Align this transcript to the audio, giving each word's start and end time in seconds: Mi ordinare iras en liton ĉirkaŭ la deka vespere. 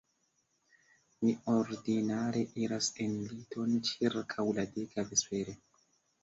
Mi 1.19 1.33
ordinare 1.55 2.41
iras 2.63 2.87
en 3.05 3.13
liton 3.35 3.77
ĉirkaŭ 3.91 4.47
la 4.61 4.67
deka 4.79 5.07
vespere. 5.13 5.55